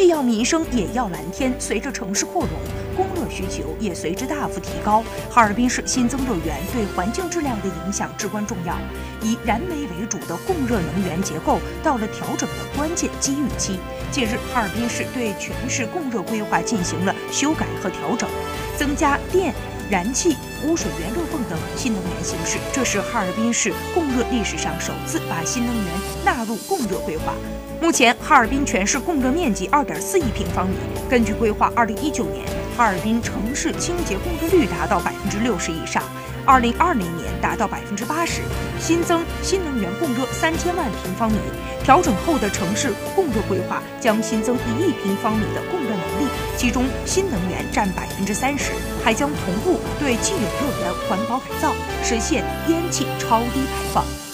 [0.00, 1.54] 既要民生也要蓝天。
[1.58, 2.50] 随着城市扩容，
[2.96, 5.04] 供热需求也随之大幅提高。
[5.28, 8.74] 哈尔滨市新增热源对环境质量的影响至关重要。
[9.20, 13.78] 以燃煤为主的供热能源结构到了调整的关键机遇期。
[14.10, 18.26] 近日，哈尔滨市对全市供热规划进行了修改和调整，
[18.78, 19.52] 增加电。
[19.90, 25.84] 燃气、污水源热泵等新能形式，这是哈尔滨市供热历史上首次把新能源
[26.24, 27.34] 纳入供热规划。
[27.80, 30.76] 目前，哈尔滨全市供热面积二点四亿平方米。
[31.08, 32.44] 根据规划，二零一九年
[32.80, 36.02] 哈尔滨城市清洁供热率达到百分之六十以上。
[36.46, 38.40] 二零二零年达到百分之八十，
[38.80, 41.36] 新增新能源供热三千万平方米。
[41.84, 46.26] 调整后的城市供热规划将新增一亿平方米的供热能力，
[46.56, 48.72] 其中新能源占百分之三十，
[49.04, 54.29] 还将同步对既有热源环保改造，实现烟气超低排放。